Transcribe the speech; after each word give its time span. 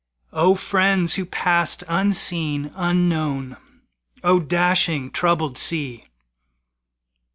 O 0.33 0.55
friends 0.55 1.13
who 1.13 1.27
passed 1.27 1.83
unseen, 1.87 2.71
unknown! 2.73 3.55
O 4.23 4.39
dashing, 4.39 5.11
troubled 5.11 5.59
sea! 5.59 6.05